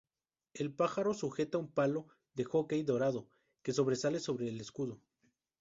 El 0.55 0.73
pájaro 0.73 1.13
sujeta 1.13 1.59
un 1.59 1.71
palo 1.71 2.07
de 2.33 2.43
hockey 2.45 2.81
dorado, 2.81 3.29
que 3.61 3.71
sobresale 3.71 4.19
sobre 4.19 4.49
el 4.49 4.59
escudo. 4.59 4.99